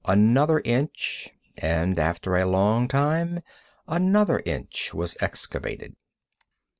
Another 0.05 0.63
inch, 0.65 1.29
and 1.59 1.99
after 1.99 2.35
a 2.35 2.47
long 2.47 2.87
time 2.87 3.43
another 3.87 4.41
inch 4.45 4.95
was 4.95 5.15
excavated. 5.21 5.95